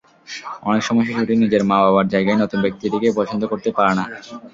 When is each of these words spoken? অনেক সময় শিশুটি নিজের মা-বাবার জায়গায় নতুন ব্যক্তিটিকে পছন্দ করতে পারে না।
অনেক 0.63 0.83
সময় 0.83 1.05
শিশুটি 1.07 1.33
নিজের 1.37 1.63
মা-বাবার 1.69 2.05
জায়গায় 2.13 2.39
নতুন 2.39 2.59
ব্যক্তিটিকে 2.61 3.17
পছন্দ 3.17 3.41
করতে 3.51 3.69
পারে 3.77 3.93
না। 3.95 4.05